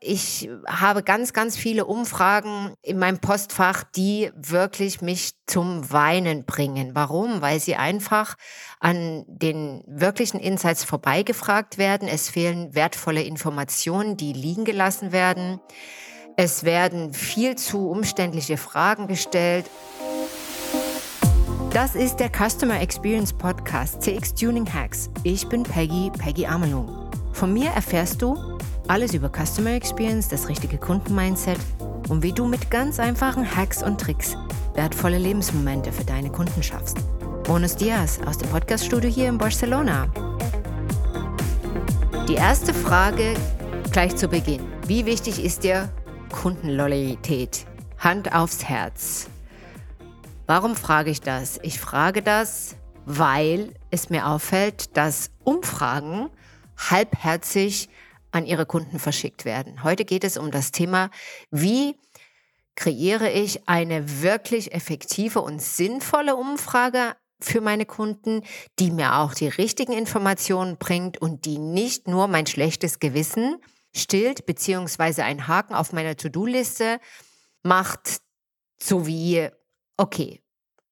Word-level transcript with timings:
Ich 0.00 0.48
habe 0.68 1.02
ganz, 1.02 1.32
ganz 1.32 1.56
viele 1.56 1.84
Umfragen 1.84 2.72
in 2.82 3.00
meinem 3.00 3.18
Postfach, 3.18 3.82
die 3.82 4.30
wirklich 4.36 5.00
mich 5.00 5.32
zum 5.46 5.90
Weinen 5.90 6.44
bringen. 6.44 6.94
Warum? 6.94 7.42
Weil 7.42 7.58
sie 7.58 7.74
einfach 7.74 8.36
an 8.78 9.24
den 9.26 9.82
wirklichen 9.88 10.38
Insights 10.38 10.84
vorbeigefragt 10.84 11.78
werden. 11.78 12.06
Es 12.06 12.30
fehlen 12.30 12.76
wertvolle 12.76 13.22
Informationen, 13.22 14.16
die 14.16 14.32
liegen 14.32 14.64
gelassen 14.64 15.10
werden. 15.10 15.58
Es 16.36 16.62
werden 16.62 17.12
viel 17.12 17.56
zu 17.56 17.90
umständliche 17.90 18.56
Fragen 18.56 19.08
gestellt. 19.08 19.68
Das 21.72 21.96
ist 21.96 22.18
der 22.18 22.30
Customer 22.30 22.80
Experience 22.80 23.32
Podcast 23.32 24.02
CX 24.02 24.34
Tuning 24.34 24.72
Hacks. 24.72 25.10
Ich 25.24 25.48
bin 25.48 25.64
Peggy, 25.64 26.12
Peggy 26.16 26.46
Amelung. 26.46 27.10
Von 27.32 27.52
mir 27.52 27.70
erfährst 27.70 28.22
du, 28.22 28.58
alles 28.88 29.12
über 29.12 29.30
Customer 29.30 29.72
Experience, 29.72 30.28
das 30.28 30.48
richtige 30.48 30.78
Kundenmindset 30.78 31.58
und 32.08 32.22
wie 32.22 32.32
du 32.32 32.46
mit 32.46 32.70
ganz 32.70 32.98
einfachen 32.98 33.44
Hacks 33.56 33.82
und 33.82 34.00
Tricks 34.00 34.34
wertvolle 34.74 35.18
Lebensmomente 35.18 35.92
für 35.92 36.04
deine 36.04 36.30
Kunden 36.30 36.62
schaffst. 36.62 36.96
Bonus 37.44 37.76
Dias 37.76 38.18
aus 38.26 38.38
dem 38.38 38.48
Podcaststudio 38.48 39.10
hier 39.10 39.28
in 39.28 39.36
Barcelona. 39.36 40.06
Die 42.28 42.34
erste 42.34 42.72
Frage 42.72 43.34
gleich 43.92 44.16
zu 44.16 44.28
Beginn. 44.28 44.66
Wie 44.86 45.04
wichtig 45.04 45.44
ist 45.44 45.64
dir 45.64 45.90
Kundenloyalität? 46.30 47.66
Hand 47.98 48.34
aufs 48.34 48.64
Herz. 48.64 49.28
Warum 50.46 50.76
frage 50.76 51.10
ich 51.10 51.20
das? 51.20 51.58
Ich 51.62 51.78
frage 51.78 52.22
das, 52.22 52.76
weil 53.04 53.74
es 53.90 54.08
mir 54.08 54.26
auffällt, 54.26 54.96
dass 54.96 55.30
Umfragen 55.44 56.30
halbherzig 56.90 57.90
an 58.30 58.46
ihre 58.46 58.66
Kunden 58.66 58.98
verschickt 58.98 59.44
werden. 59.44 59.82
Heute 59.82 60.04
geht 60.04 60.24
es 60.24 60.36
um 60.36 60.50
das 60.50 60.70
Thema, 60.70 61.10
wie 61.50 61.96
kreiere 62.76 63.30
ich 63.30 63.68
eine 63.68 64.22
wirklich 64.22 64.72
effektive 64.72 65.40
und 65.40 65.60
sinnvolle 65.60 66.36
Umfrage 66.36 67.16
für 67.40 67.60
meine 67.60 67.86
Kunden, 67.86 68.42
die 68.78 68.90
mir 68.90 69.16
auch 69.16 69.34
die 69.34 69.48
richtigen 69.48 69.92
Informationen 69.92 70.76
bringt 70.76 71.18
und 71.18 71.44
die 71.44 71.58
nicht 71.58 72.08
nur 72.08 72.28
mein 72.28 72.46
schlechtes 72.46 72.98
Gewissen 72.98 73.56
stillt, 73.94 74.46
beziehungsweise 74.46 75.24
einen 75.24 75.48
Haken 75.48 75.74
auf 75.74 75.92
meiner 75.92 76.16
To-Do-Liste 76.16 77.00
macht, 77.62 78.20
so 78.80 79.06
wie, 79.06 79.48
okay, 79.96 80.40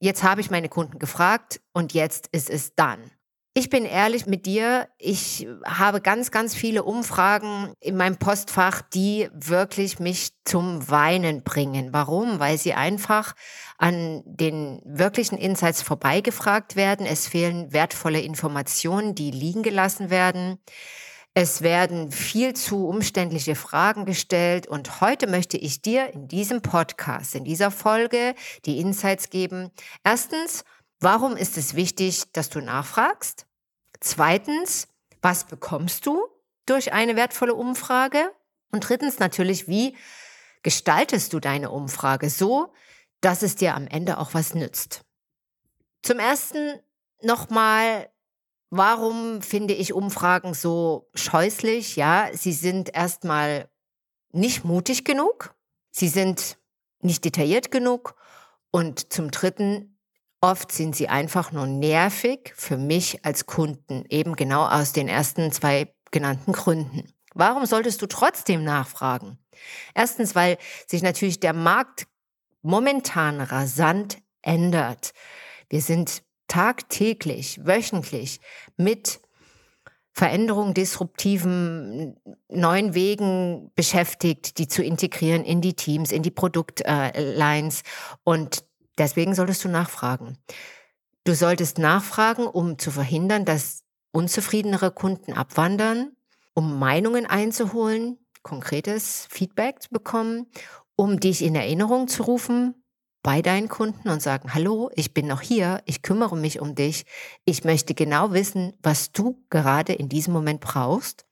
jetzt 0.00 0.22
habe 0.22 0.40
ich 0.40 0.50
meine 0.50 0.68
Kunden 0.68 0.98
gefragt 0.98 1.60
und 1.72 1.94
jetzt 1.94 2.28
ist 2.32 2.50
es 2.50 2.74
dann. 2.74 3.10
Ich 3.58 3.70
bin 3.70 3.86
ehrlich 3.86 4.26
mit 4.26 4.44
dir, 4.44 4.86
ich 4.98 5.48
habe 5.64 6.02
ganz, 6.02 6.30
ganz 6.30 6.54
viele 6.54 6.82
Umfragen 6.84 7.72
in 7.80 7.96
meinem 7.96 8.18
Postfach, 8.18 8.82
die 8.82 9.30
wirklich 9.32 9.98
mich 9.98 10.32
zum 10.44 10.90
Weinen 10.90 11.42
bringen. 11.42 11.88
Warum? 11.90 12.38
Weil 12.38 12.58
sie 12.58 12.74
einfach 12.74 13.34
an 13.78 14.22
den 14.26 14.82
wirklichen 14.84 15.38
Insights 15.38 15.80
vorbeigefragt 15.80 16.76
werden. 16.76 17.06
Es 17.06 17.28
fehlen 17.28 17.72
wertvolle 17.72 18.20
Informationen, 18.20 19.14
die 19.14 19.30
liegen 19.30 19.62
gelassen 19.62 20.10
werden. 20.10 20.58
Es 21.32 21.62
werden 21.62 22.12
viel 22.12 22.52
zu 22.52 22.86
umständliche 22.86 23.54
Fragen 23.54 24.04
gestellt 24.04 24.66
und 24.66 25.02
heute 25.02 25.26
möchte 25.26 25.56
ich 25.58 25.82
dir 25.82 26.12
in 26.14 26.28
diesem 26.28 26.62
Podcast, 26.62 27.34
in 27.34 27.44
dieser 27.44 27.70
Folge 27.70 28.34
die 28.64 28.80
Insights 28.80 29.28
geben. 29.28 29.70
Erstens, 30.02 30.64
Warum 31.00 31.36
ist 31.36 31.58
es 31.58 31.74
wichtig, 31.74 32.32
dass 32.32 32.48
du 32.48 32.60
nachfragst? 32.60 33.46
Zweitens, 34.00 34.88
was 35.20 35.44
bekommst 35.44 36.06
du 36.06 36.26
durch 36.64 36.92
eine 36.92 37.16
wertvolle 37.16 37.54
Umfrage? 37.54 38.32
Und 38.72 38.88
drittens 38.88 39.18
natürlich, 39.18 39.68
wie 39.68 39.96
gestaltest 40.62 41.32
du 41.32 41.40
deine 41.40 41.70
Umfrage 41.70 42.30
so, 42.30 42.72
dass 43.20 43.42
es 43.42 43.56
dir 43.56 43.74
am 43.74 43.86
Ende 43.86 44.18
auch 44.18 44.34
was 44.34 44.54
nützt? 44.54 45.02
Zum 46.02 46.18
ersten 46.18 46.80
nochmal, 47.22 48.10
warum 48.70 49.42
finde 49.42 49.74
ich 49.74 49.92
Umfragen 49.92 50.54
so 50.54 51.10
scheußlich? 51.14 51.96
Ja, 51.96 52.30
sie 52.32 52.52
sind 52.52 52.94
erstmal 52.94 53.68
nicht 54.32 54.64
mutig 54.64 55.04
genug, 55.04 55.54
sie 55.90 56.08
sind 56.08 56.58
nicht 57.00 57.24
detailliert 57.24 57.70
genug 57.70 58.14
und 58.70 59.12
zum 59.12 59.30
dritten 59.30 59.95
Oft 60.40 60.70
sind 60.70 60.94
sie 60.94 61.08
einfach 61.08 61.52
nur 61.52 61.66
nervig 61.66 62.52
für 62.56 62.76
mich 62.76 63.24
als 63.24 63.46
Kunden, 63.46 64.04
eben 64.08 64.36
genau 64.36 64.66
aus 64.66 64.92
den 64.92 65.08
ersten 65.08 65.50
zwei 65.50 65.92
genannten 66.10 66.52
Gründen. 66.52 67.12
Warum 67.34 67.66
solltest 67.66 68.00
du 68.02 68.06
trotzdem 68.06 68.64
nachfragen? 68.64 69.38
Erstens, 69.94 70.34
weil 70.34 70.58
sich 70.86 71.02
natürlich 71.02 71.40
der 71.40 71.52
Markt 71.52 72.06
momentan 72.62 73.40
rasant 73.40 74.18
ändert. 74.42 75.12
Wir 75.68 75.80
sind 75.80 76.22
tagtäglich, 76.48 77.60
wöchentlich 77.64 78.40
mit 78.76 79.20
Veränderungen, 80.12 80.72
disruptiven 80.72 82.16
neuen 82.48 82.94
Wegen 82.94 83.70
beschäftigt, 83.74 84.56
die 84.58 84.66
zu 84.66 84.82
integrieren 84.82 85.44
in 85.44 85.60
die 85.60 85.74
Teams, 85.74 86.10
in 86.10 86.22
die 86.22 86.30
Produktlines. 86.30 87.82
Und 88.24 88.64
Deswegen 88.98 89.34
solltest 89.34 89.64
du 89.64 89.68
nachfragen. 89.68 90.38
Du 91.24 91.34
solltest 91.34 91.78
nachfragen, 91.78 92.46
um 92.46 92.78
zu 92.78 92.90
verhindern, 92.90 93.44
dass 93.44 93.82
unzufriedenere 94.12 94.90
Kunden 94.90 95.32
abwandern, 95.32 96.12
um 96.54 96.78
Meinungen 96.78 97.26
einzuholen, 97.26 98.18
konkretes 98.42 99.26
Feedback 99.30 99.82
zu 99.82 99.90
bekommen, 99.90 100.46
um 100.94 101.20
dich 101.20 101.42
in 101.42 101.54
Erinnerung 101.54 102.08
zu 102.08 102.22
rufen 102.22 102.74
bei 103.22 103.42
deinen 103.42 103.68
Kunden 103.68 104.08
und 104.08 104.22
sagen, 104.22 104.54
hallo, 104.54 104.88
ich 104.94 105.12
bin 105.12 105.26
noch 105.26 105.40
hier, 105.40 105.82
ich 105.84 106.00
kümmere 106.02 106.36
mich 106.36 106.60
um 106.60 106.76
dich, 106.76 107.06
ich 107.44 107.64
möchte 107.64 107.92
genau 107.92 108.32
wissen, 108.32 108.72
was 108.84 109.10
du 109.10 109.44
gerade 109.50 109.92
in 109.92 110.08
diesem 110.08 110.32
Moment 110.32 110.60
brauchst. 110.60 111.26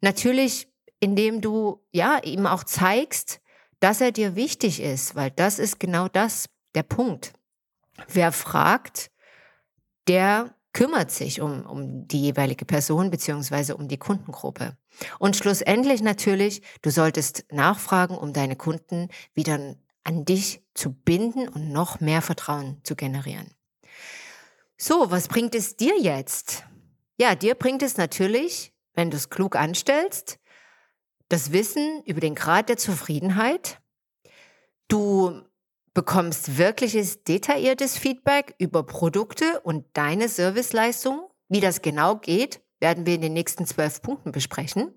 Natürlich, 0.00 0.68
indem 0.98 1.40
du 1.40 1.80
ja 1.92 2.18
ihm 2.24 2.44
auch 2.46 2.64
zeigst, 2.64 3.40
dass 3.80 4.00
er 4.00 4.12
dir 4.12 4.36
wichtig 4.36 4.80
ist, 4.80 5.14
weil 5.14 5.30
das 5.30 5.58
ist 5.58 5.80
genau 5.80 6.08
das, 6.08 6.48
der 6.74 6.82
Punkt. 6.82 7.32
Wer 8.08 8.32
fragt, 8.32 9.10
der 10.06 10.54
kümmert 10.72 11.10
sich 11.10 11.40
um, 11.40 11.66
um 11.66 12.06
die 12.06 12.22
jeweilige 12.22 12.64
Person 12.64 13.10
beziehungsweise 13.10 13.76
um 13.76 13.88
die 13.88 13.98
Kundengruppe. 13.98 14.76
Und 15.18 15.36
schlussendlich 15.36 16.02
natürlich, 16.02 16.62
du 16.82 16.90
solltest 16.90 17.44
nachfragen, 17.50 18.16
um 18.16 18.32
deine 18.32 18.56
Kunden 18.56 19.08
wieder 19.34 19.76
an 20.04 20.24
dich 20.24 20.62
zu 20.74 20.92
binden 20.92 21.48
und 21.48 21.72
noch 21.72 22.00
mehr 22.00 22.22
Vertrauen 22.22 22.80
zu 22.84 22.96
generieren. 22.96 23.50
So, 24.76 25.10
was 25.10 25.28
bringt 25.28 25.54
es 25.54 25.76
dir 25.76 26.00
jetzt? 26.00 26.64
Ja, 27.18 27.34
dir 27.34 27.54
bringt 27.54 27.82
es 27.82 27.96
natürlich, 27.96 28.72
wenn 28.94 29.10
du 29.10 29.16
es 29.16 29.28
klug 29.28 29.56
anstellst, 29.56 30.38
das 31.30 31.52
Wissen 31.52 32.02
über 32.04 32.20
den 32.20 32.34
Grad 32.34 32.68
der 32.68 32.76
Zufriedenheit. 32.76 33.80
Du 34.88 35.42
bekommst 35.94 36.58
wirkliches 36.58 37.22
detailliertes 37.24 37.96
Feedback 37.96 38.54
über 38.58 38.82
Produkte 38.82 39.60
und 39.60 39.86
deine 39.94 40.28
Serviceleistung. 40.28 41.30
Wie 41.48 41.60
das 41.60 41.82
genau 41.82 42.16
geht, 42.16 42.60
werden 42.80 43.06
wir 43.06 43.14
in 43.14 43.20
den 43.20 43.32
nächsten 43.32 43.64
zwölf 43.64 44.02
Punkten 44.02 44.32
besprechen. 44.32 44.92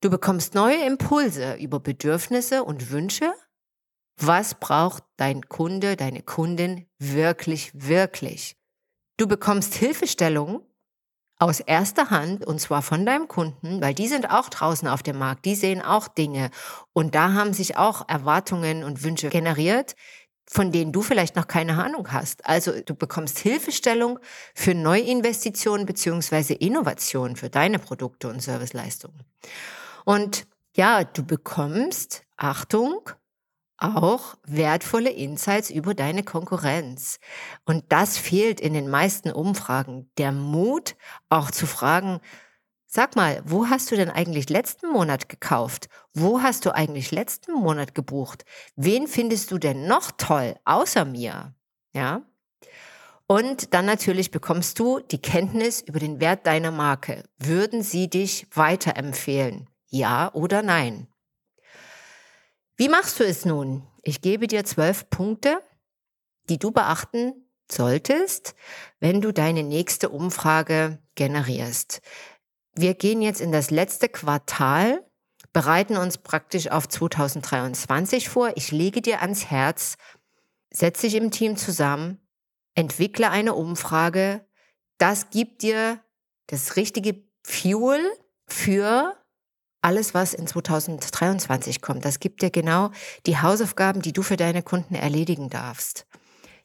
Du 0.00 0.08
bekommst 0.08 0.54
neue 0.54 0.86
Impulse 0.86 1.54
über 1.56 1.80
Bedürfnisse 1.80 2.64
und 2.64 2.90
Wünsche. 2.90 3.32
Was 4.16 4.54
braucht 4.54 5.04
dein 5.16 5.42
Kunde, 5.48 5.96
deine 5.96 6.22
Kundin 6.22 6.86
wirklich, 6.98 7.70
wirklich? 7.74 8.56
Du 9.18 9.26
bekommst 9.26 9.74
Hilfestellungen 9.74 10.62
aus 11.40 11.58
erster 11.58 12.10
Hand 12.10 12.46
und 12.46 12.60
zwar 12.60 12.82
von 12.82 13.04
deinem 13.06 13.26
Kunden, 13.26 13.80
weil 13.80 13.94
die 13.94 14.06
sind 14.08 14.30
auch 14.30 14.50
draußen 14.50 14.86
auf 14.86 15.02
dem 15.02 15.18
Markt, 15.18 15.46
die 15.46 15.54
sehen 15.54 15.80
auch 15.80 16.06
Dinge 16.06 16.50
und 16.92 17.14
da 17.14 17.32
haben 17.32 17.54
sich 17.54 17.76
auch 17.78 18.06
Erwartungen 18.08 18.84
und 18.84 19.02
Wünsche 19.02 19.30
generiert, 19.30 19.96
von 20.46 20.70
denen 20.70 20.92
du 20.92 21.00
vielleicht 21.00 21.36
noch 21.36 21.46
keine 21.46 21.82
Ahnung 21.82 22.12
hast. 22.12 22.44
Also 22.44 22.80
du 22.80 22.94
bekommst 22.94 23.38
Hilfestellung 23.38 24.18
für 24.54 24.74
Neuinvestitionen 24.74 25.86
beziehungsweise 25.86 26.54
Innovationen 26.54 27.36
für 27.36 27.48
deine 27.48 27.78
Produkte 27.78 28.28
und 28.28 28.42
Serviceleistungen. 28.42 29.24
Und 30.04 30.46
ja, 30.76 31.04
du 31.04 31.24
bekommst, 31.24 32.22
Achtung, 32.36 33.00
auch 33.80 34.36
wertvolle 34.44 35.10
Insights 35.10 35.70
über 35.70 35.94
deine 35.94 36.22
Konkurrenz. 36.22 37.18
Und 37.64 37.84
das 37.88 38.18
fehlt 38.18 38.60
in 38.60 38.74
den 38.74 38.88
meisten 38.88 39.30
Umfragen. 39.30 40.10
Der 40.18 40.32
Mut, 40.32 40.96
auch 41.28 41.50
zu 41.50 41.66
fragen, 41.66 42.20
sag 42.86 43.16
mal, 43.16 43.42
wo 43.44 43.68
hast 43.68 43.90
du 43.90 43.96
denn 43.96 44.10
eigentlich 44.10 44.50
letzten 44.50 44.90
Monat 44.90 45.28
gekauft? 45.28 45.88
Wo 46.12 46.42
hast 46.42 46.66
du 46.66 46.74
eigentlich 46.74 47.10
letzten 47.10 47.54
Monat 47.54 47.94
gebucht? 47.94 48.44
Wen 48.76 49.06
findest 49.06 49.50
du 49.50 49.58
denn 49.58 49.86
noch 49.86 50.10
toll, 50.16 50.56
außer 50.64 51.04
mir? 51.04 51.54
Ja? 51.92 52.22
Und 53.26 53.74
dann 53.74 53.86
natürlich 53.86 54.32
bekommst 54.32 54.78
du 54.80 54.98
die 54.98 55.22
Kenntnis 55.22 55.80
über 55.80 56.00
den 56.00 56.20
Wert 56.20 56.46
deiner 56.46 56.72
Marke. 56.72 57.22
Würden 57.38 57.82
sie 57.82 58.10
dich 58.10 58.48
weiterempfehlen? 58.52 59.68
Ja 59.88 60.34
oder 60.34 60.62
Nein? 60.62 61.06
Wie 62.80 62.88
machst 62.88 63.20
du 63.20 63.24
es 63.24 63.44
nun? 63.44 63.86
Ich 64.02 64.22
gebe 64.22 64.46
dir 64.46 64.64
zwölf 64.64 65.10
Punkte, 65.10 65.60
die 66.48 66.58
du 66.58 66.70
beachten 66.70 67.34
solltest, 67.70 68.54
wenn 69.00 69.20
du 69.20 69.34
deine 69.34 69.62
nächste 69.62 70.08
Umfrage 70.08 70.98
generierst. 71.14 72.00
Wir 72.74 72.94
gehen 72.94 73.20
jetzt 73.20 73.42
in 73.42 73.52
das 73.52 73.70
letzte 73.70 74.08
Quartal, 74.08 75.06
bereiten 75.52 75.98
uns 75.98 76.16
praktisch 76.16 76.70
auf 76.70 76.88
2023 76.88 78.30
vor. 78.30 78.52
Ich 78.54 78.72
lege 78.72 79.02
dir 79.02 79.20
ans 79.20 79.50
Herz, 79.50 79.98
setz 80.70 81.02
dich 81.02 81.16
im 81.16 81.30
Team 81.30 81.58
zusammen, 81.58 82.26
entwickle 82.74 83.28
eine 83.28 83.52
Umfrage. 83.52 84.46
Das 84.96 85.28
gibt 85.28 85.60
dir 85.60 86.02
das 86.46 86.76
richtige 86.76 87.22
Fuel 87.44 88.00
für 88.46 89.19
alles, 89.82 90.14
was 90.14 90.34
in 90.34 90.46
2023 90.46 91.80
kommt. 91.80 92.04
Das 92.04 92.20
gibt 92.20 92.42
dir 92.42 92.50
genau 92.50 92.90
die 93.26 93.38
Hausaufgaben, 93.38 94.02
die 94.02 94.12
du 94.12 94.22
für 94.22 94.36
deine 94.36 94.62
Kunden 94.62 94.94
erledigen 94.94 95.50
darfst. 95.50 96.06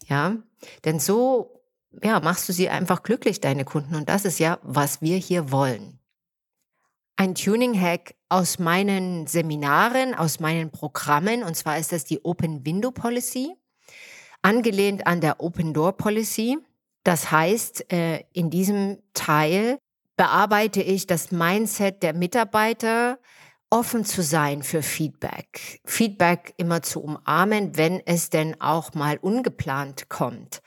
Ja, 0.08 0.36
denn 0.84 1.00
so, 1.00 1.62
ja, 2.04 2.20
machst 2.20 2.48
du 2.48 2.54
sie 2.54 2.70
einfach 2.70 3.04
glücklich, 3.04 3.42
deine 3.42 3.66
Kunden. 3.66 3.96
Und 3.96 4.10
das 4.10 4.26
ist 4.26 4.40
ja, 4.40 4.60
was 4.62 5.02
wir 5.02 5.18
hier 5.18 5.52
wollen. 5.52 6.00
Ein 7.18 7.34
Tuning-Hack 7.34 8.16
aus 8.28 8.60
meinen 8.60 9.26
Seminaren, 9.26 10.14
aus 10.14 10.40
meinen 10.42 10.70
Programmen, 10.70 11.44
und 11.44 11.56
zwar 11.56 11.78
ist 11.80 11.94
das 11.94 12.04
die 12.04 12.24
Open 12.26 12.66
Window 12.66 12.92
Policy, 12.92 13.56
angelehnt 14.42 15.08
an 15.08 15.22
der 15.22 15.40
Open 15.40 15.74
Door 15.74 15.94
Policy. 15.94 16.58
Das 17.04 17.32
heißt, 17.32 17.92
äh, 17.94 18.24
in 18.34 18.50
diesem 18.50 18.98
Teil 19.14 19.80
bearbeite 20.18 20.82
ich 20.82 21.08
das 21.08 21.32
Mindset 21.32 22.04
der 22.04 22.14
Mitarbeiter, 22.14 23.20
offen 23.70 24.06
zu 24.06 24.22
sein 24.22 24.64
für 24.64 24.82
Feedback. 24.82 25.82
Feedback 25.86 26.54
immer 26.58 26.82
zu 26.82 27.02
umarmen, 27.02 27.76
wenn 27.78 28.02
es 28.06 28.30
denn 28.30 28.60
auch 28.62 28.94
mal 28.94 29.18
ungeplant 29.18 30.08
kommt. 30.10 30.62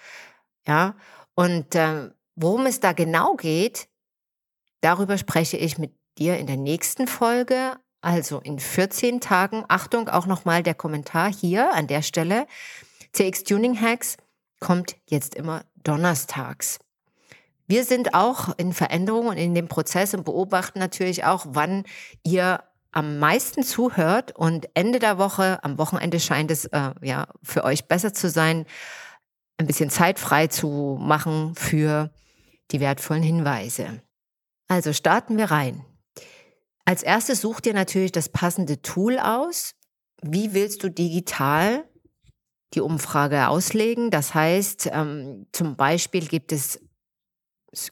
Ja, 0.66 0.96
und 1.34 1.74
äh, 1.74 2.10
worum 2.34 2.66
es 2.66 2.80
da 2.80 2.92
genau 2.92 3.36
geht, 3.36 3.88
darüber 4.80 5.16
spreche 5.16 5.56
ich 5.56 5.78
mit 5.78 5.94
dir 6.18 6.36
in 6.36 6.46
der 6.46 6.56
nächsten 6.56 7.06
Folge, 7.06 7.76
also 8.00 8.40
in 8.40 8.58
14 8.58 9.20
Tagen. 9.20 9.64
Achtung, 9.68 10.08
auch 10.08 10.26
nochmal 10.26 10.62
der 10.62 10.74
Kommentar 10.74 11.32
hier 11.32 11.72
an 11.72 11.86
der 11.86 12.02
Stelle. 12.02 12.46
CX 13.12 13.44
Tuning 13.44 13.80
Hacks 13.80 14.16
kommt 14.60 14.96
jetzt 15.06 15.34
immer 15.34 15.64
donnerstags. 15.76 16.78
Wir 17.68 17.84
sind 17.84 18.14
auch 18.14 18.56
in 18.56 18.72
Veränderung 18.72 19.26
und 19.28 19.36
in 19.36 19.54
dem 19.54 19.68
Prozess 19.68 20.14
und 20.14 20.24
beobachten 20.24 20.78
natürlich 20.78 21.24
auch, 21.24 21.44
wann 21.50 21.84
ihr 22.24 22.64
am 22.92 23.18
meisten 23.18 23.62
zuhört 23.62 24.34
und 24.34 24.68
Ende 24.72 24.98
der 24.98 25.18
Woche, 25.18 25.62
am 25.62 25.76
Wochenende 25.76 26.18
scheint 26.18 26.50
es 26.50 26.64
äh, 26.64 26.92
ja 27.02 27.28
für 27.42 27.64
euch 27.64 27.86
besser 27.86 28.14
zu 28.14 28.30
sein, 28.30 28.64
ein 29.58 29.66
bisschen 29.66 29.90
Zeit 29.90 30.18
frei 30.18 30.46
zu 30.46 30.96
machen 30.98 31.54
für 31.54 32.10
die 32.70 32.80
wertvollen 32.80 33.22
Hinweise. 33.22 34.02
Also 34.68 34.94
starten 34.94 35.36
wir 35.36 35.50
rein. 35.50 35.84
Als 36.86 37.02
erstes 37.02 37.42
sucht 37.42 37.66
ihr 37.66 37.74
natürlich 37.74 38.12
das 38.12 38.30
passende 38.30 38.80
Tool 38.80 39.18
aus. 39.18 39.74
Wie 40.22 40.54
willst 40.54 40.82
du 40.82 40.90
digital 40.90 41.84
die 42.72 42.80
Umfrage 42.80 43.48
auslegen? 43.48 44.10
Das 44.10 44.34
heißt, 44.34 44.88
ähm, 44.92 45.46
zum 45.52 45.76
Beispiel 45.76 46.26
gibt 46.26 46.50
es 46.50 46.80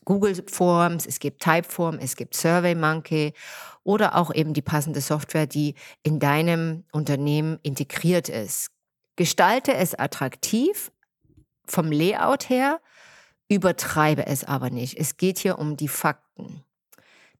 Google 0.04 0.42
Forms, 0.46 1.06
es 1.06 1.18
gibt 1.18 1.42
Typeform, 1.42 1.98
es 2.00 2.16
gibt 2.16 2.34
SurveyMonkey 2.34 3.34
oder 3.84 4.16
auch 4.16 4.32
eben 4.34 4.54
die 4.54 4.62
passende 4.62 5.00
Software, 5.00 5.46
die 5.46 5.74
in 6.02 6.18
deinem 6.18 6.84
Unternehmen 6.92 7.58
integriert 7.62 8.28
ist. 8.28 8.70
Gestalte 9.16 9.74
es 9.74 9.94
attraktiv 9.94 10.92
vom 11.66 11.92
Layout 11.92 12.48
her, 12.48 12.80
übertreibe 13.48 14.26
es 14.26 14.44
aber 14.44 14.70
nicht. 14.70 14.98
Es 14.98 15.16
geht 15.16 15.38
hier 15.38 15.58
um 15.58 15.76
die 15.76 15.88
Fakten. 15.88 16.64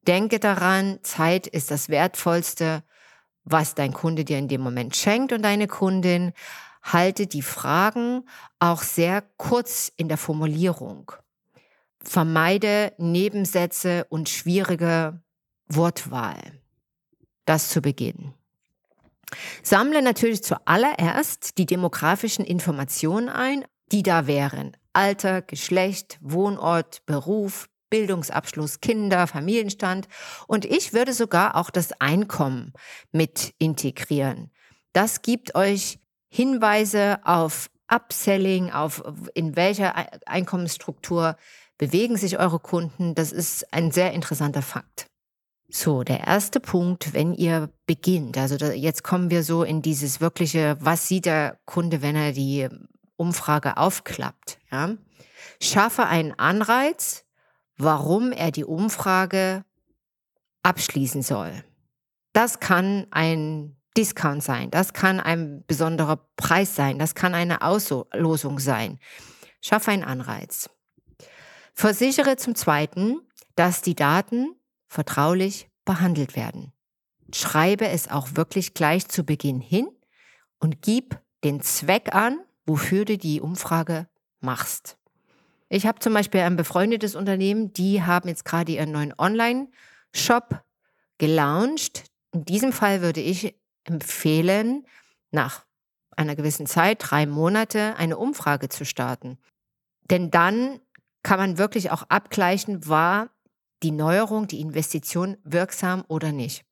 Denke 0.07 0.39
daran, 0.39 1.01
Zeit 1.03 1.47
ist 1.47 1.71
das 1.71 1.89
Wertvollste, 1.89 2.85
was 3.45 3.75
dein 3.75 3.93
Kunde 3.93 4.25
dir 4.25 4.39
in 4.39 4.49
dem 4.49 4.61
Moment 4.61 4.95
schenkt 4.95 5.33
und 5.33 5.43
deine 5.43 5.67
Kundin. 5.67 6.33
Halte 6.83 7.27
die 7.27 7.43
Fragen 7.43 8.25
auch 8.61 8.83
sehr 8.83 9.23
kurz 9.37 9.91
in 9.97 10.09
der 10.09 10.19
Formulierung. 10.19 11.13
Vermeide 12.07 12.93
Nebensätze 12.99 14.07
und 14.09 14.29
schwierige 14.29 15.21
Wortwahl. 15.67 16.39
Das 17.47 17.69
zu 17.69 17.83
Beginn. 17.83 18.33
Sammle 19.65 20.03
natürlich 20.03 20.45
zuallererst 20.45 21.59
die 21.59 21.67
demografischen 21.67 22.45
Informationen 22.45 23.29
ein, 23.29 23.65
die 23.91 24.05
da 24.05 24.29
wären. 24.29 24.77
Alter, 24.93 25.43
Geschlecht, 25.43 26.19
Wohnort, 26.21 27.05
Beruf, 27.07 27.69
Bildungsabschluss, 27.91 28.81
Kinder, 28.81 29.27
Familienstand 29.27 30.07
und 30.47 30.65
ich 30.65 30.93
würde 30.93 31.13
sogar 31.13 31.57
auch 31.57 31.71
das 31.71 31.93
Einkommen 32.01 32.73
mit 33.11 33.53
integrieren. 33.59 34.53
Das 34.93 35.23
gibt 35.23 35.57
euch 35.57 35.99
Hinweise 36.29 37.19
auf 37.25 37.69
Upselling, 37.89 38.71
auf 38.71 39.03
in 39.35 39.57
welcher 39.57 39.95
Einkommensstruktur 40.27 41.37
bewegen 41.79 42.17
sich 42.17 42.39
eure 42.39 42.59
Kunden. 42.59 43.15
Das 43.15 43.33
ist 43.33 43.73
ein 43.73 43.91
sehr 43.91 44.13
interessanter 44.13 44.63
Fakt. 44.63 45.07
So, 45.69 46.05
der 46.05 46.21
erste 46.21 46.61
Punkt, 46.61 47.13
wenn 47.13 47.35
ihr 47.35 47.71
beginnt, 47.87 48.39
also 48.39 48.57
da, 48.57 48.73
jetzt 48.73 49.03
kommen 49.03 49.31
wir 49.31 49.43
so 49.43 49.65
in 49.65 49.83
dieses 49.83 50.21
wirkliche, 50.21 50.77
was 50.81 51.09
sieht 51.09 51.27
der 51.27 51.59
Kunde, 51.65 52.03
wenn 52.03 52.15
er 52.15 52.33
die 52.33 52.69
Umfrage 53.17 53.77
aufklappt, 53.77 54.59
ja? 54.71 54.97
Schaffe 55.61 56.07
einen 56.07 56.39
Anreiz, 56.39 57.25
warum 57.77 58.31
er 58.31 58.51
die 58.53 58.65
Umfrage 58.65 59.65
abschließen 60.63 61.23
soll. 61.23 61.65
Das 62.33 62.61
kann 62.61 63.07
ein 63.11 63.77
Discount 63.97 64.43
sein, 64.43 64.71
das 64.71 64.93
kann 64.93 65.19
ein 65.19 65.65
besonderer 65.67 66.29
Preis 66.37 66.77
sein, 66.77 66.99
das 66.99 67.15
kann 67.15 67.35
eine 67.35 67.63
Auslosung 67.63 68.59
sein. 68.59 68.99
Schaffe 69.63 69.91
einen 69.91 70.05
Anreiz. 70.05 70.69
Versichere 71.79 72.37
zum 72.37 72.55
Zweiten, 72.55 73.21
dass 73.55 73.83
die 73.83 73.95
Daten 73.95 74.57
vertraulich 74.89 75.69
behandelt 75.85 76.35
werden. 76.35 76.73
Schreibe 77.35 77.87
es 77.89 78.09
auch 78.09 78.29
wirklich 78.35 78.73
gleich 78.73 79.09
zu 79.09 79.25
Beginn 79.25 79.61
hin 79.61 79.89
und 80.59 80.81
gib 80.81 81.21
den 81.45 81.61
Zweck 81.61 82.15
an, 82.15 82.39
wofür 82.65 83.05
du 83.05 83.19
die 83.19 83.43
Umfrage 83.43 84.09
machst. 84.41 84.97
Ich 85.69 85.87
habe 85.87 85.99
zum 85.99 86.15
Beispiel 86.15 86.41
ein 86.41 86.57
befreundetes 86.57 87.15
Unternehmen, 87.15 87.75
die 87.75 88.03
haben 88.03 88.29
jetzt 88.29 88.47
gerade 88.47 88.73
ihren 88.73 88.93
neuen 88.93 89.13
Online-Shop 89.19 90.63
gelauncht. 91.19 92.05
In 92.33 92.47
diesem 92.47 92.73
Fall 92.73 93.03
würde 93.03 93.21
ich 93.21 93.55
empfehlen, 93.85 94.87
nach 95.31 95.67
einer 96.17 96.37
gewissen 96.37 96.67
Zeit, 96.67 96.99
drei 97.01 97.27
Monate, 97.27 97.97
eine 97.97 98.17
Umfrage 98.17 98.71
zu 98.71 98.87
starten. 98.87 99.37
Denn 100.09 100.31
dann 100.31 100.81
kann 101.27 101.41
man 101.41 101.59
wirklich 101.59 101.91
auch 101.91 102.05
abgleichen, 102.05 102.87
war 102.87 103.31
die 103.83 103.91
Neuerung, 103.91 104.47
die 104.47 104.61
Investition 104.61 105.37
wirksam 105.43 106.05
oder 106.07 106.31
nicht. 106.31 106.65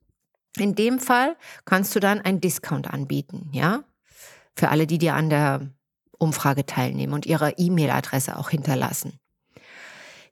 In 0.55 0.75
dem 0.75 0.99
Fall 0.99 1.35
kannst 1.65 1.93
du 1.93 1.99
dann 1.99 2.21
einen 2.21 2.39
Discount 2.39 2.89
anbieten, 2.89 3.49
ja? 3.51 3.83
Für 4.55 4.69
alle, 4.69 4.87
die 4.87 4.97
dir 4.97 5.15
an 5.15 5.29
der 5.29 5.69
Umfrage 6.17 6.65
teilnehmen 6.65 7.11
und 7.11 7.25
ihre 7.25 7.51
E-Mail-Adresse 7.57 8.37
auch 8.37 8.49
hinterlassen. 8.49 9.19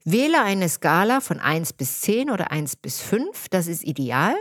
Wähle 0.05 0.41
eine 0.41 0.69
Skala 0.69 1.19
von 1.19 1.41
1 1.41 1.73
bis 1.73 1.99
10 1.99 2.29
oder 2.29 2.49
1 2.49 2.77
bis 2.77 3.01
5, 3.01 3.49
das 3.49 3.67
ist 3.67 3.83
ideal. 3.83 4.35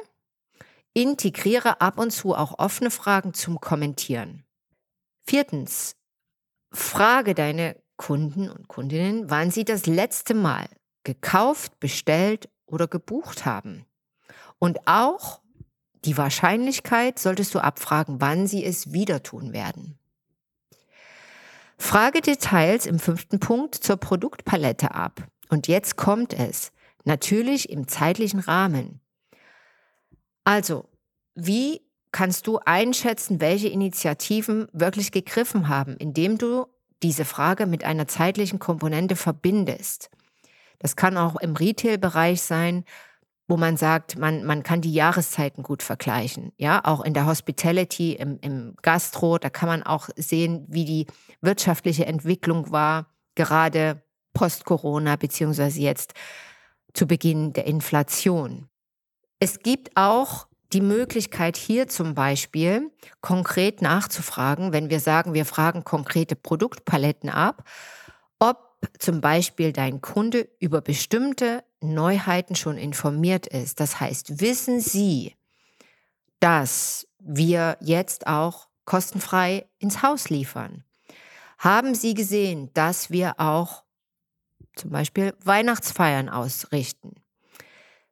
Integriere 0.94 1.80
ab 1.80 1.98
und 1.98 2.12
zu 2.12 2.36
auch 2.36 2.60
offene 2.60 2.92
Fragen 2.92 3.34
zum 3.34 3.60
Kommentieren. 3.60 4.44
Viertens, 5.26 5.96
frage 6.70 7.34
deine 7.34 7.81
Kunden 7.96 8.50
und 8.50 8.68
Kundinnen, 8.68 9.30
wann 9.30 9.50
sie 9.50 9.64
das 9.64 9.86
letzte 9.86 10.34
Mal 10.34 10.66
gekauft, 11.04 11.78
bestellt 11.80 12.48
oder 12.66 12.88
gebucht 12.88 13.44
haben. 13.44 13.84
Und 14.58 14.86
auch 14.86 15.40
die 16.04 16.16
Wahrscheinlichkeit 16.16 17.18
solltest 17.18 17.54
du 17.54 17.60
abfragen, 17.60 18.20
wann 18.20 18.46
sie 18.46 18.64
es 18.64 18.92
wieder 18.92 19.22
tun 19.22 19.52
werden. 19.52 19.98
Frage 21.78 22.20
Details 22.20 22.86
im 22.86 22.98
fünften 22.98 23.40
Punkt 23.40 23.74
zur 23.74 23.96
Produktpalette 23.96 24.94
ab. 24.94 25.26
Und 25.48 25.68
jetzt 25.68 25.96
kommt 25.96 26.32
es. 26.32 26.72
Natürlich 27.04 27.70
im 27.70 27.88
zeitlichen 27.88 28.38
Rahmen. 28.38 29.00
Also, 30.44 30.88
wie 31.34 31.82
kannst 32.12 32.46
du 32.46 32.58
einschätzen, 32.58 33.40
welche 33.40 33.68
Initiativen 33.68 34.68
wirklich 34.72 35.10
gegriffen 35.10 35.68
haben, 35.68 35.96
indem 35.96 36.38
du 36.38 36.66
diese 37.02 37.24
Frage 37.24 37.66
mit 37.66 37.84
einer 37.84 38.06
zeitlichen 38.08 38.58
Komponente 38.58 39.16
verbindest? 39.16 40.10
Das 40.78 40.96
kann 40.96 41.16
auch 41.16 41.36
im 41.36 41.54
Retail-Bereich 41.54 42.42
sein, 42.42 42.84
wo 43.48 43.56
man 43.56 43.76
sagt, 43.76 44.16
man, 44.18 44.44
man 44.44 44.62
kann 44.62 44.80
die 44.80 44.92
Jahreszeiten 44.92 45.62
gut 45.62 45.82
vergleichen. 45.82 46.52
Ja, 46.56 46.84
auch 46.84 47.04
in 47.04 47.12
der 47.12 47.26
Hospitality, 47.26 48.12
im, 48.12 48.38
im 48.40 48.74
Gastro, 48.82 49.38
da 49.38 49.50
kann 49.50 49.68
man 49.68 49.82
auch 49.82 50.08
sehen, 50.16 50.64
wie 50.68 50.84
die 50.84 51.06
wirtschaftliche 51.40 52.06
Entwicklung 52.06 52.72
war, 52.72 53.06
gerade 53.34 54.02
post-Corona, 54.32 55.16
beziehungsweise 55.16 55.80
jetzt 55.80 56.14
zu 56.94 57.06
Beginn 57.06 57.52
der 57.52 57.66
Inflation. 57.66 58.68
Es 59.38 59.58
gibt 59.60 59.96
auch 59.96 60.46
die 60.72 60.80
Möglichkeit 60.80 61.56
hier 61.56 61.88
zum 61.88 62.14
Beispiel 62.14 62.90
konkret 63.20 63.82
nachzufragen, 63.82 64.72
wenn 64.72 64.90
wir 64.90 65.00
sagen, 65.00 65.34
wir 65.34 65.44
fragen 65.44 65.84
konkrete 65.84 66.36
Produktpaletten 66.36 67.30
ab, 67.30 67.68
ob 68.38 68.78
zum 68.98 69.20
Beispiel 69.20 69.72
dein 69.72 70.00
Kunde 70.00 70.48
über 70.58 70.80
bestimmte 70.80 71.64
Neuheiten 71.80 72.54
schon 72.54 72.78
informiert 72.78 73.46
ist. 73.46 73.80
Das 73.80 74.00
heißt, 74.00 74.40
wissen 74.40 74.80
Sie, 74.80 75.36
dass 76.40 77.06
wir 77.18 77.76
jetzt 77.80 78.26
auch 78.26 78.68
kostenfrei 78.84 79.66
ins 79.78 80.02
Haus 80.02 80.30
liefern? 80.30 80.84
Haben 81.58 81.94
Sie 81.94 82.14
gesehen, 82.14 82.70
dass 82.74 83.10
wir 83.10 83.38
auch 83.38 83.84
zum 84.74 84.90
Beispiel 84.90 85.34
Weihnachtsfeiern 85.44 86.28
ausrichten? 86.28 87.14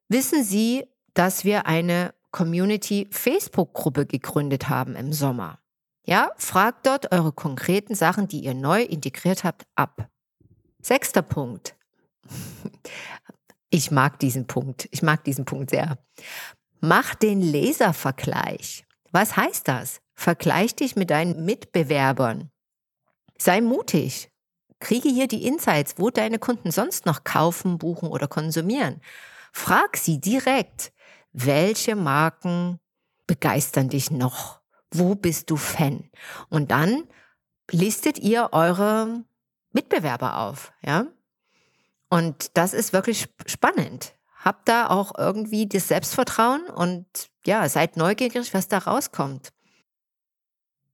Wissen 0.09 0.45
Sie, 0.45 0.87
dass 1.15 1.45
wir 1.45 1.67
eine 1.67 2.15
Community 2.31 3.09
Facebook-Gruppe 3.11 4.07
gegründet 4.07 4.69
haben 4.69 4.97
im 4.97 5.13
Sommer? 5.13 5.59
Ja, 6.05 6.33
fragt 6.37 6.87
dort 6.87 7.13
eure 7.13 7.33
konkreten 7.33 7.95
Sachen, 7.95 8.29
die 8.29 8.41
ihr 8.41 8.55
neu 8.55 8.83
integriert 8.83 9.45
habt, 9.45 9.65
ab. 9.75 10.09
Sechster 10.83 11.23
Punkt. 11.23 11.77
Ich 13.69 13.91
mag 13.91 14.19
diesen 14.19 14.47
Punkt. 14.47 14.89
Ich 14.91 15.03
mag 15.03 15.23
diesen 15.25 15.45
Punkt 15.45 15.71
sehr. 15.71 15.99
Mach 16.81 17.15
den 17.15 17.41
Leservergleich. 17.41 18.85
Was 19.13 19.37
heißt 19.37 19.69
das? 19.69 20.01
Vergleich 20.15 20.75
dich 20.75 20.97
mit 20.97 21.11
deinen 21.11 21.45
Mitbewerbern. 21.45 22.51
Sei 23.39 23.61
mutig. 23.61 24.31
Kriege 24.81 25.09
hier 25.09 25.29
die 25.29 25.47
Insights, 25.47 25.95
wo 25.99 26.11
deine 26.11 26.39
Kunden 26.39 26.71
sonst 26.71 27.07
noch 27.07 27.23
kaufen, 27.23 27.79
buchen 27.79 28.09
oder 28.09 28.29
konsumieren. 28.29 29.01
Frag 29.53 29.97
sie 29.97 30.21
direkt, 30.21 30.93
welche 31.33 31.97
Marken 31.97 32.81
begeistern 33.27 33.89
dich 33.89 34.11
noch? 34.11 34.61
Wo 34.91 35.15
bist 35.15 35.51
du 35.51 35.57
Fan? 35.57 36.11
Und 36.49 36.71
dann 36.71 37.05
listet 37.71 38.19
ihr 38.19 38.49
eure 38.53 39.25
Mitbewerber 39.73 40.39
auf, 40.39 40.73
ja. 40.85 41.07
Und 42.09 42.57
das 42.57 42.75
ist 42.75 42.93
wirklich 42.93 43.29
spannend. 43.47 44.15
Habt 44.45 44.69
da 44.69 44.89
auch 44.89 45.13
irgendwie 45.17 45.69
das 45.69 45.89
Selbstvertrauen 45.89 46.67
und 46.67 47.07
ja, 47.47 47.69
seid 47.69 47.97
neugierig, 47.97 48.53
was 48.53 48.69
da 48.69 48.79
rauskommt. 48.79 49.53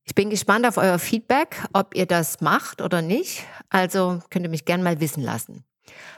Ich 0.05 0.15
bin 0.15 0.31
gespannt 0.31 0.67
auf 0.67 0.77
euer 0.77 0.99
Feedback, 0.99 1.65
ob 1.73 1.95
ihr 1.95 2.07
das 2.07 2.41
macht 2.41 2.81
oder 2.81 3.03
nicht. 3.03 3.45
Also 3.71 4.21
könnt 4.31 4.45
ihr 4.45 4.51
mich 4.51 4.65
gerne 4.65 4.85
mal 4.85 5.01
wissen 5.01 5.23
lassen. 5.23 5.65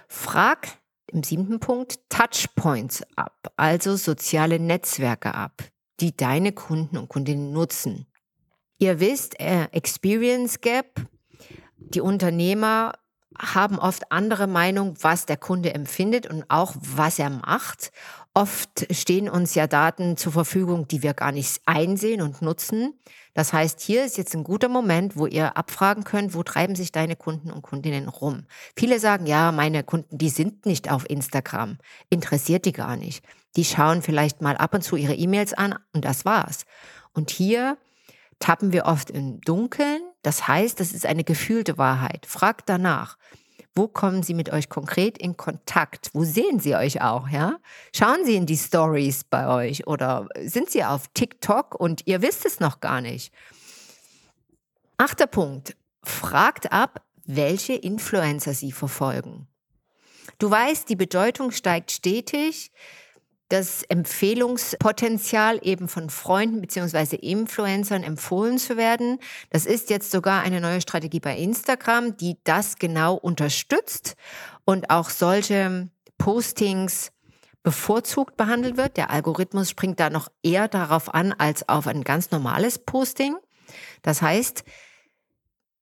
Frag 0.09 0.78
im 1.13 1.23
siebten 1.23 1.61
Punkt 1.61 1.99
Touchpoints 2.09 3.03
ab, 3.17 3.53
also 3.57 3.97
soziale 3.97 4.59
Netzwerke 4.59 5.35
ab, 5.35 5.63
die 6.01 6.17
deine 6.17 6.53
Kunden 6.53 6.97
und 6.97 7.09
Kundinnen 7.09 7.53
nutzen. 7.53 8.07
Ihr 8.79 9.01
wisst, 9.01 9.41
äh, 9.41 9.65
Experience 9.73 10.61
Gap 10.61 11.01
die 11.79 12.01
Unternehmer 12.01 12.93
haben 13.39 13.79
oft 13.79 14.11
andere 14.11 14.47
Meinung, 14.47 14.97
was 15.01 15.27
der 15.27 15.37
Kunde 15.37 15.75
empfindet 15.75 16.27
und 16.27 16.45
auch 16.49 16.75
was 16.81 17.19
er 17.19 17.31
macht. 17.31 17.93
Oft 18.35 18.87
stehen 18.91 19.29
uns 19.29 19.55
ja 19.55 19.67
Daten 19.67 20.17
zur 20.17 20.33
Verfügung, 20.33 20.89
die 20.89 21.03
wir 21.03 21.15
gar 21.15 21.33
nicht 21.33 21.61
einsehen 21.67 22.21
und 22.21 22.43
nutzen. 22.43 22.99
Das 23.35 23.53
heißt, 23.53 23.81
hier 23.81 24.05
ist 24.05 24.19
jetzt 24.19 24.35
ein 24.35 24.45
guter 24.45 24.69
Moment, 24.69 25.17
wo 25.17 25.27
ihr 25.27 25.57
abfragen 25.57 26.05
könnt, 26.05 26.35
wo 26.35 26.43
treiben 26.43 26.75
sich 26.75 26.93
deine 26.93 27.17
Kunden 27.17 27.51
und 27.51 27.63
Kundinnen 27.63 28.09
rum. 28.09 28.45
Viele 28.77 28.99
sagen, 28.99 29.27
ja, 29.27 29.53
meine 29.53 29.85
Kunden, 29.85 30.19
die 30.19 30.31
sind 30.31 30.67
nicht 30.67 30.91
auf 30.91 31.09
Instagram. 31.09 31.79
Interessiert 32.11 32.65
die 32.65 32.73
gar 32.73 32.97
nicht. 32.97 33.25
Die 33.57 33.65
schauen 33.65 34.03
vielleicht 34.03 34.41
mal 34.41 34.57
ab 34.57 34.75
und 34.75 34.83
zu 34.83 34.97
ihre 34.97 35.15
E-Mails 35.15 35.55
an 35.55 35.79
und 35.93 36.05
das 36.05 36.25
war's. 36.25 36.65
Und 37.13 37.31
hier 37.31 37.79
tappen 38.39 38.73
wir 38.73 38.87
oft 38.87 39.11
im 39.11 39.41
Dunkeln. 39.41 40.03
Das 40.23 40.49
heißt, 40.49 40.81
das 40.81 40.93
ist 40.93 41.07
eine 41.07 41.25
gefühlte 41.25 41.79
Wahrheit. 41.79 42.27
Fragt 42.27 42.69
danach. 42.69 43.17
Wo 43.79 43.87
kommen 43.87 44.25
Sie 44.25 44.35
mit 44.35 44.51
euch 44.53 44.69
konkret 44.69 45.19
in 45.19 45.37
Kontakt? 45.37 46.11
Wo 46.13 46.25
sehen 46.25 46.59
Sie 46.59 46.75
euch 46.75 47.01
auch, 47.01 47.29
ja? 47.29 47.61
Schauen 47.95 48.25
Sie 48.25 48.35
in 48.35 48.45
die 48.45 48.57
Stories 48.57 49.23
bei 49.23 49.47
euch 49.47 49.87
oder 49.87 50.27
sind 50.41 50.69
Sie 50.69 50.83
auf 50.83 51.07
TikTok 51.15 51.77
und 51.79 52.05
ihr 52.05 52.21
wisst 52.21 52.45
es 52.45 52.59
noch 52.59 52.81
gar 52.81 53.01
nicht? 53.01 53.33
Achter 54.97 55.29
Punkt. 55.29 55.77
Fragt 56.03 56.73
ab, 56.73 57.05
welche 57.25 57.75
Influencer 57.75 58.53
Sie 58.53 58.73
verfolgen. 58.73 59.47
Du 60.41 60.51
weißt, 60.51 60.89
die 60.89 60.97
Bedeutung 60.97 61.53
steigt 61.53 61.93
stetig 61.93 62.73
das 63.49 63.83
Empfehlungspotenzial 63.83 65.59
eben 65.63 65.89
von 65.89 66.11
Freunden 66.11 66.61
beziehungsweise 66.61 67.17
Influencern 67.17 68.03
empfohlen 68.03 68.59
zu 68.59 68.77
werden. 68.77 69.19
Das 69.51 69.65
ist 69.65 69.91
jetzt 69.91 70.11
sogar 70.11 70.43
eine 70.43 70.61
neue 70.61 70.81
Strategie 70.81 71.21
bei 71.21 71.37
Instagram, 71.37 72.17
die 72.17 72.37
das 72.45 72.77
genau 72.77 73.15
unterstützt 73.15 74.17
und 74.65 74.91
auch 74.91 75.11
solche 75.11 75.89
Postings 76.19 77.13
bevorzugt 77.63 78.37
behandelt 78.37 78.77
wird. 78.77 78.97
Der 78.97 79.11
Algorithmus 79.11 79.71
springt 79.71 79.99
da 79.99 80.11
noch 80.11 80.29
eher 80.43 80.69
darauf 80.69 81.15
an 81.15 81.33
als 81.33 81.69
auf 81.69 81.87
ein 81.87 82.05
ganz 82.05 82.31
normales 82.31 82.79
Posting. 82.79 83.37
Das 84.03 84.23
heißt, 84.23 84.65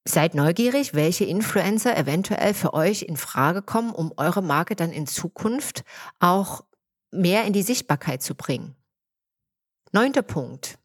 Seid 0.09 0.37
neugierig, 0.37 0.95
welche 0.95 1.25
Influencer 1.25 1.97
eventuell 1.97 2.55
für 2.55 2.75
euch 2.75 3.03
in 3.03 3.17
Frage 3.17 3.61
kommen, 3.61 3.91
um 3.91 4.13
eure 4.17 4.41
Marke 4.41 4.77
dann 4.77 4.93
in 4.93 5.09
Zukunft 5.09 5.83
auch 6.21 6.63
mehr 7.11 7.45
in 7.45 7.53
die 7.53 7.63
Sichtbarkeit 7.63 8.23
zu 8.23 8.35
bringen. 8.35 8.75
Neunter 9.93 10.23
Punkt. 10.23 10.79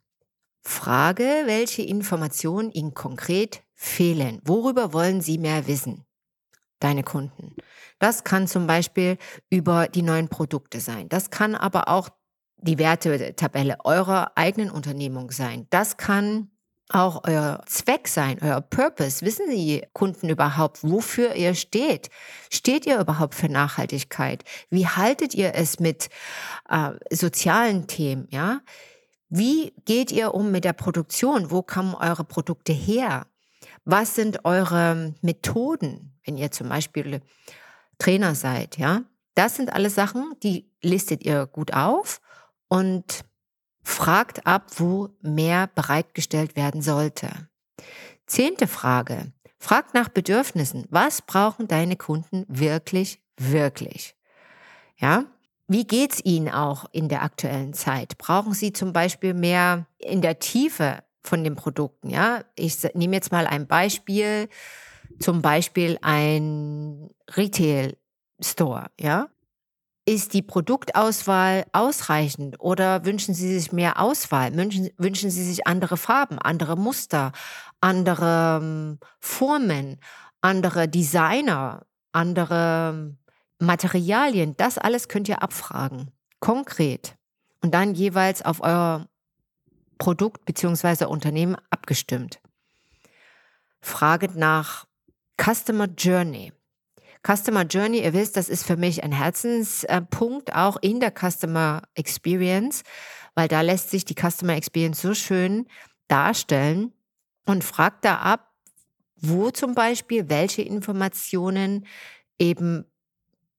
Frage, 0.62 1.24
welche 1.46 1.82
Informationen 1.82 2.72
Ihnen 2.72 2.94
konkret 2.94 3.63
fehlen. 3.74 4.40
Worüber 4.44 4.94
wollen 4.94 5.22
Sie 5.22 5.38
mehr 5.38 5.68
wissen? 5.68 6.06
Deine 6.80 7.04
Kunden. 7.04 7.56
Das 8.00 8.24
kann 8.24 8.48
zum 8.48 8.68
Beispiel 8.68 9.18
über 9.50 9.88
die 9.88 10.04
neuen 10.04 10.30
Produkte 10.30 10.80
sein. 10.80 11.10
Das 11.10 11.30
kann 11.30 11.56
aber 11.56 11.88
auch 11.88 12.10
die 12.58 12.78
Wertetabelle 12.78 13.78
eurer 13.84 14.32
eigenen 14.36 14.70
Unternehmung 14.70 15.32
sein. 15.32 15.68
Das 15.72 15.98
kann 15.98 16.50
auch 16.93 17.24
euer 17.25 17.62
Zweck 17.65 18.07
sein, 18.07 18.38
euer 18.41 18.62
Purpose. 18.62 19.25
Wissen 19.25 19.50
die 19.50 19.83
Kunden 19.93 20.29
überhaupt, 20.29 20.83
wofür 20.83 21.36
ihr 21.36 21.55
steht? 21.55 22.10
Steht 22.50 22.86
ihr 22.86 23.00
überhaupt 23.00 23.36
für 23.36 23.50
Nachhaltigkeit? 23.50 24.43
Wie 24.69 24.88
haltet 24.88 25.33
ihr 25.33 25.55
es 25.55 25.79
mit 25.79 26.10
äh, 26.69 26.91
sozialen 27.10 27.88
Themen? 27.88 28.27
Ja, 28.29 28.62
wie 29.29 29.74
geht 29.86 30.12
ihr 30.12 30.33
um 30.33 30.51
mit 30.51 30.65
der 30.65 30.74
Produktion? 30.74 31.51
Wo 31.51 31.62
kommen 31.62 31.95
eure 31.95 32.24
Produkte 32.24 32.74
her? 32.74 33.27
Was 33.86 34.15
sind 34.15 34.45
eure 34.45 35.13
Methoden, 35.21 36.19
wenn 36.25 36.38
ihr 36.38 36.51
zum 36.51 36.69
Beispiel 36.69 37.21
Trainer 37.98 38.36
seid? 38.36 38.77
Ja, 38.77 39.03
das 39.36 39.55
sind 39.55 39.71
alle 39.71 39.89
Sachen, 39.89 40.36
die 40.43 40.69
listet 40.81 41.24
ihr 41.24 41.45
gut 41.48 41.74
auf 41.74 42.21
und 42.67 43.24
Fragt 43.84 44.46
ab, 44.46 44.72
wo 44.78 45.10
mehr 45.22 45.68
bereitgestellt 45.68 46.56
werden 46.56 46.82
sollte. 46.82 47.30
Zehnte 48.26 48.68
Frage. 48.68 49.32
Fragt 49.58 49.94
nach 49.94 50.10
Bedürfnissen. 50.10 50.86
Was 50.90 51.22
brauchen 51.22 51.68
deine 51.68 51.96
Kunden 51.96 52.46
wirklich, 52.48 53.22
wirklich? 53.38 54.16
Ja? 54.98 55.26
Wie 55.68 55.86
geht's 55.86 56.20
ihnen 56.24 56.50
auch 56.50 56.86
in 56.92 57.10
der 57.10 57.24
aktuellen 57.24 57.74
Zeit? 57.74 58.18
Brauchen 58.18 58.54
sie 58.54 58.74
zum 58.74 58.92
Beispiel 58.92 59.34
mehr 59.34 59.86
in 59.98 60.22
der 60.22 60.40
Tiefe 60.40 61.04
von 61.24 61.44
den 61.44 61.56
Produkten? 61.56 62.10
Ja? 62.10 62.44
Ich 62.56 62.78
nehme 62.94 63.16
jetzt 63.16 63.32
mal 63.32 63.48
ein 63.48 63.68
Beispiel. 63.68 64.50
Zum 65.20 65.42
Beispiel 65.42 65.98
ein 66.02 67.10
Retail 67.30 67.98
Store, 68.40 68.88
ja? 69.00 69.30
Ist 70.05 70.34
die 70.34 70.41
Produktauswahl 70.41 71.65
ausreichend 71.74 72.60
oder 72.60 73.05
wünschen 73.05 73.36
Sie 73.36 73.53
sich 73.53 73.72
mehr 73.72 74.00
Auswahl? 74.00 74.55
Wünschen, 74.55 74.89
wünschen 74.98 75.29
Sie 75.29 75.43
sich 75.43 75.67
andere 75.67 75.96
Farben, 75.96 76.39
andere 76.39 76.75
Muster, 76.75 77.31
andere 77.81 78.60
ähm, 78.62 79.00
Formen, 79.20 80.00
andere 80.41 80.88
Designer, 80.88 81.86
andere 82.13 82.93
ähm, 82.96 83.17
Materialien? 83.60 84.58
Das 84.58 84.79
alles 84.79 85.08
könnt 85.08 85.29
ihr 85.29 85.43
abfragen, 85.43 86.12
konkret. 86.39 87.15
Und 87.62 87.75
dann 87.75 87.93
jeweils 87.93 88.41
auf 88.41 88.62
euer 88.62 89.08
Produkt 90.00 90.46
bzw. 90.46 91.05
Unternehmen 91.05 91.55
abgestimmt. 91.70 92.39
Frage 93.81 94.29
nach 94.34 94.88
Customer 95.39 95.86
Journey. 95.86 96.53
Customer 97.25 97.63
Journey, 97.63 98.04
ihr 98.04 98.13
wisst, 98.13 98.36
das 98.36 98.50
ist 98.50 98.66
für 98.66 98.78
mich 98.78 99.04
ein 99.04 99.12
Herzenspunkt, 99.12 100.56
auch 100.56 100.78
in 100.82 101.00
der 101.00 101.12
Customer 101.12 101.84
Experience, 101.94 102.84
weil 103.36 103.48
da 103.48 103.62
lässt 103.62 103.92
sich 103.92 104.06
die 104.06 104.16
Customer 104.16 104.56
Experience 104.56 105.01
so 105.01 105.13
schön 105.13 105.68
darstellen 106.08 106.94
und 107.46 107.63
fragt 107.63 108.06
da 108.06 108.18
ab, 108.18 108.51
wo 109.16 109.51
zum 109.51 109.75
Beispiel 109.75 110.30
welche 110.30 110.63
Informationen 110.63 111.86
eben 112.40 112.86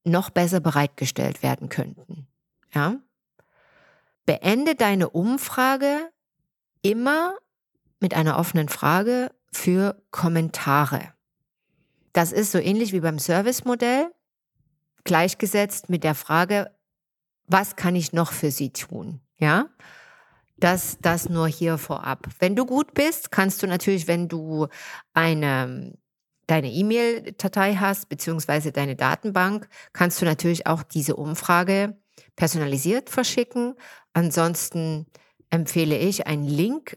noch 0.04 0.30
besser 0.30 0.60
bereitgestellt 0.60 1.42
werden 1.42 1.68
könnten. 1.68 2.26
Ja? 2.74 2.96
Beende 4.26 4.74
deine 4.74 5.10
Umfrage 5.10 6.10
immer 6.82 7.36
mit 8.00 8.14
einer 8.14 8.38
offenen 8.38 8.68
Frage 8.68 9.30
für 9.52 10.02
Kommentare. 10.10 11.14
Das 12.12 12.32
ist 12.32 12.52
so 12.52 12.58
ähnlich 12.58 12.92
wie 12.92 13.00
beim 13.00 13.18
Service-Modell, 13.18 14.10
gleichgesetzt 15.04 15.88
mit 15.88 16.04
der 16.04 16.14
Frage, 16.14 16.70
was 17.46 17.76
kann 17.76 17.96
ich 17.96 18.12
noch 18.12 18.32
für 18.32 18.50
Sie 18.50 18.70
tun? 18.70 19.20
Ja, 19.38 19.66
das, 20.56 20.98
das 21.00 21.28
nur 21.28 21.48
hier 21.48 21.76
vorab. 21.76 22.28
Wenn 22.38 22.54
du 22.54 22.64
gut 22.66 22.94
bist, 22.94 23.32
kannst 23.32 23.62
du 23.62 23.66
natürlich, 23.66 24.06
wenn 24.06 24.28
du 24.28 24.68
eine, 25.12 25.98
deine 26.46 26.70
E-Mail-Datei 26.70 27.76
hast, 27.76 28.08
beziehungsweise 28.08 28.70
deine 28.70 28.94
Datenbank, 28.94 29.68
kannst 29.92 30.20
du 30.20 30.24
natürlich 30.24 30.66
auch 30.66 30.82
diese 30.82 31.16
Umfrage 31.16 31.96
personalisiert 32.36 33.10
verschicken. 33.10 33.74
Ansonsten 34.12 35.06
empfehle 35.50 35.98
ich 35.98 36.26
einen 36.26 36.44
Link 36.44 36.96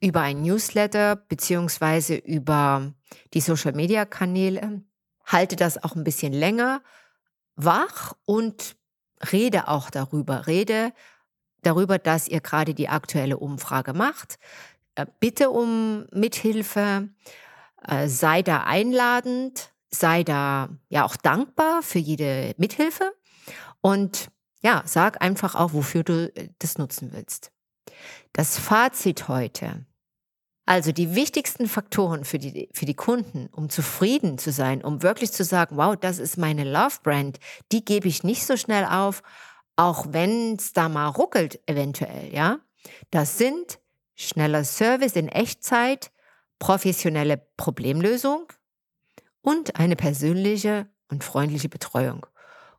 über 0.00 0.20
ein 0.20 0.42
Newsletter 0.42 1.16
beziehungsweise 1.16 2.16
über 2.16 2.92
die 3.34 3.40
Social-Media-Kanäle. 3.40 4.82
Halte 5.24 5.56
das 5.56 5.82
auch 5.82 5.96
ein 5.96 6.04
bisschen 6.04 6.32
länger 6.32 6.82
wach 7.56 8.12
und 8.24 8.76
rede 9.32 9.68
auch 9.68 9.90
darüber. 9.90 10.46
Rede 10.46 10.92
darüber, 11.62 11.98
dass 11.98 12.28
ihr 12.28 12.40
gerade 12.40 12.74
die 12.74 12.88
aktuelle 12.88 13.38
Umfrage 13.38 13.92
macht. 13.92 14.38
Äh, 14.94 15.06
bitte 15.20 15.50
um 15.50 16.06
Mithilfe. 16.12 17.08
Äh, 17.86 18.08
sei 18.08 18.42
da 18.42 18.64
einladend. 18.64 19.72
Sei 19.90 20.22
da 20.24 20.68
ja 20.88 21.04
auch 21.04 21.16
dankbar 21.16 21.82
für 21.82 21.98
jede 21.98 22.54
Mithilfe. 22.58 23.12
Und 23.80 24.28
ja, 24.62 24.82
sag 24.84 25.22
einfach 25.22 25.54
auch, 25.54 25.72
wofür 25.72 26.04
du 26.04 26.32
äh, 26.34 26.50
das 26.58 26.78
nutzen 26.78 27.12
willst. 27.12 27.52
Das 28.32 28.58
Fazit 28.58 29.28
heute. 29.28 29.86
Also 30.66 30.90
die 30.90 31.14
wichtigsten 31.14 31.68
Faktoren 31.68 32.24
für 32.24 32.38
die, 32.38 32.68
für 32.72 32.86
die 32.86 32.94
Kunden, 32.94 33.48
um 33.52 33.70
zufrieden 33.70 34.36
zu 34.36 34.50
sein, 34.50 34.82
um 34.82 35.02
wirklich 35.02 35.32
zu 35.32 35.44
sagen, 35.44 35.76
wow, 35.76 35.96
das 35.96 36.18
ist 36.18 36.36
meine 36.36 36.64
Love 36.64 36.96
Brand, 37.04 37.38
die 37.70 37.84
gebe 37.84 38.08
ich 38.08 38.24
nicht 38.24 38.44
so 38.44 38.56
schnell 38.56 38.84
auf, 38.84 39.22
auch 39.76 40.06
wenn 40.10 40.56
es 40.56 40.72
da 40.72 40.88
mal 40.88 41.06
ruckelt 41.06 41.60
eventuell, 41.68 42.34
ja. 42.34 42.58
Das 43.10 43.38
sind 43.38 43.78
schneller 44.16 44.64
Service 44.64 45.12
in 45.12 45.28
Echtzeit, 45.28 46.10
professionelle 46.58 47.36
Problemlösung 47.56 48.48
und 49.42 49.76
eine 49.76 49.94
persönliche 49.94 50.88
und 51.08 51.22
freundliche 51.22 51.68
Betreuung. 51.68 52.26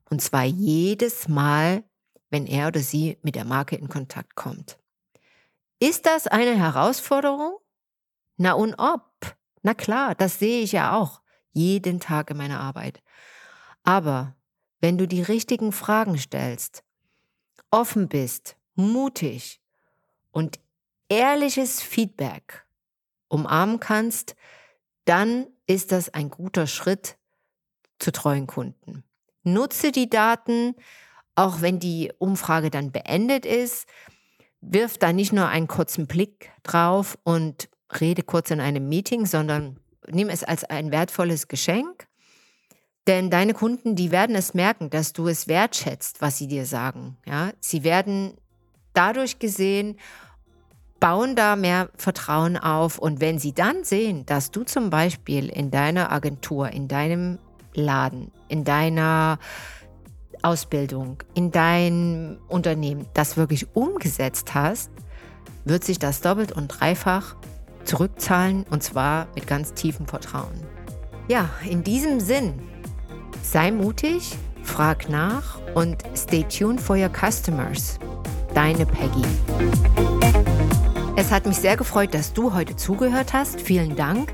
Und 0.10 0.22
zwar 0.22 0.44
jedes 0.44 1.30
Mal, 1.30 1.84
wenn 2.30 2.48
er 2.48 2.68
oder 2.68 2.82
sie 2.82 3.18
mit 3.22 3.36
der 3.36 3.46
Marke 3.46 3.76
in 3.76 3.88
Kontakt 3.88 4.36
kommt. 4.36 4.78
Ist 5.80 6.06
das 6.06 6.28
eine 6.28 6.56
Herausforderung? 6.58 7.58
Na 8.38 8.54
und 8.54 8.76
ob? 8.76 9.36
Na 9.62 9.74
klar, 9.74 10.16
das 10.16 10.40
sehe 10.40 10.62
ich 10.62 10.72
ja 10.72 10.94
auch 10.96 11.22
jeden 11.52 12.00
Tag 12.00 12.32
in 12.32 12.38
meiner 12.38 12.60
Arbeit. 12.60 13.02
Aber 13.84 14.36
wenn 14.80 14.98
du 14.98 15.08
die 15.08 15.22
richtigen 15.22 15.72
Fragen 15.72 16.18
stellst, 16.18 16.84
offen 17.72 18.08
bist, 18.08 18.56
mutig 18.76 19.60
und 20.32 20.60
ehrliches 21.10 21.82
Feedback 21.82 22.66
umarmen 23.28 23.80
kannst, 23.80 24.36
dann 25.06 25.48
ist 25.66 25.92
das 25.92 26.14
ein 26.14 26.30
guter 26.30 26.68
Schritt 26.68 27.18
zu 28.00 28.12
treuen 28.12 28.48
Kunden. 28.48 29.04
Nutze 29.44 29.92
die 29.92 30.10
Daten, 30.10 30.76
auch 31.36 31.62
wenn 31.62 31.80
die 31.80 32.12
Umfrage 32.20 32.70
dann 32.70 32.92
beendet 32.92 33.46
ist. 33.46 33.88
Wirf 34.70 34.98
da 34.98 35.14
nicht 35.14 35.34
nur 35.34 35.48
einen 35.48 35.68
kurzen 35.68 36.08
Blick 36.08 36.52
drauf 36.64 37.18
und 37.24 37.70
rede 38.00 38.24
kurz 38.24 38.52
in 38.52 38.60
einem 38.60 38.90
Meeting, 38.90 39.26
sondern 39.26 39.80
nimm 40.10 40.30
es 40.30 40.44
als 40.44 40.64
ein 40.64 40.92
wertvolles 40.92 41.48
Geschenk. 41.48 42.08
Denn 43.08 43.30
deine 43.30 43.54
Kunden, 43.54 43.96
die 43.96 44.12
werden 44.12 44.36
es 44.36 44.54
merken, 44.54 44.90
dass 44.90 45.14
du 45.14 45.30
es 45.30 45.48
wertschätzt, 45.48 46.22
was 46.22 46.38
sie 46.38 46.48
dir 46.48 46.66
sagen. 46.66 47.18
Ja, 47.26 47.52
sie 47.62 47.86
werden 47.86 48.34
dadurch 48.94 49.40
gesehen, 49.40 49.98
bauen 51.00 51.36
da 51.36 51.56
mehr 51.56 51.90
Vertrauen 51.96 52.58
auf. 52.58 53.00
Und 53.00 53.22
wenn 53.22 53.40
sie 53.40 53.54
dann 53.54 53.86
sehen, 53.86 54.26
dass 54.26 54.52
du 54.52 54.64
zum 54.64 54.90
Beispiel 54.90 55.48
in 55.48 55.72
deiner 55.72 56.12
Agentur, 56.12 56.70
in 56.70 56.90
deinem 56.90 57.40
Laden, 57.74 58.32
in 58.50 58.66
deiner 58.66 59.40
Ausbildung, 60.44 61.18
in 61.34 61.52
deinem 61.52 62.38
Unternehmen 62.48 63.06
das 63.14 63.38
wirklich 63.38 63.68
umgesetzt 63.76 64.54
hast, 64.54 64.92
wird 65.66 65.84
sich 65.84 66.00
das 66.00 66.22
doppelt 66.22 66.52
und 66.52 66.68
dreifach 66.68 67.36
zurückzahlen 67.84 68.66
und 68.70 68.84
zwar 68.84 69.28
mit 69.36 69.48
ganz 69.48 69.74
tiefem 69.74 70.08
Vertrauen. 70.08 70.54
Ja, 71.28 71.50
in 71.70 71.84
diesem 71.84 72.20
Sinn, 72.20 72.54
sei 73.42 73.72
mutig, 73.72 74.36
frag 74.64 75.10
nach 75.10 75.60
und 75.76 76.04
stay 76.16 76.44
tuned 76.44 76.80
for 76.80 76.98
your 76.98 77.10
customers. 77.10 78.00
Deine 78.54 78.86
Peggy. 78.86 79.24
Es 81.16 81.32
hat 81.32 81.46
mich 81.46 81.58
sehr 81.58 81.78
gefreut, 81.78 82.14
dass 82.14 82.34
du 82.34 82.54
heute 82.54 82.76
zugehört 82.76 83.34
hast. 83.34 83.60
Vielen 83.60 83.96
Dank. 83.96 84.34